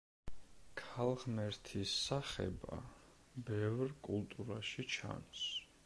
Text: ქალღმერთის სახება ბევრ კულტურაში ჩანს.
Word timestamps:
ქალღმერთის 0.79 1.93
სახება 2.07 2.79
ბევრ 3.51 3.95
კულტურაში 4.09 4.89
ჩანს. 4.97 5.45